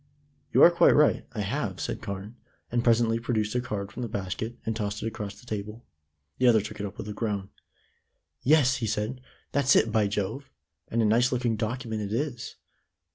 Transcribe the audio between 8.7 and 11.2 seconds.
he said, "that's it, by Jove! And a